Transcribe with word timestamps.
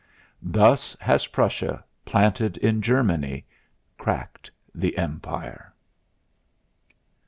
Thus 0.41 0.97
has 0.99 1.27
Prussia, 1.27 1.83
planted 2.05 2.57
in 2.57 2.81
Germany, 2.81 3.45
cracked 3.99 4.49
the 4.73 4.97
Empire. 4.97 5.75